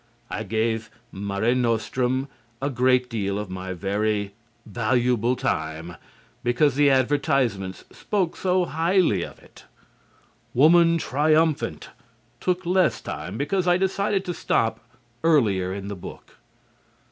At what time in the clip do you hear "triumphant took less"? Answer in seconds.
10.97-12.99